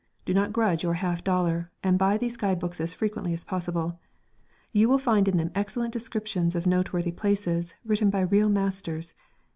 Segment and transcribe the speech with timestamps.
[0.25, 3.99] Do not grudge your half dollar, and buy these guide books as frequently as possible.
[4.73, 9.13] You will find in them excellent descriptions of noteworthy places, written by real masters.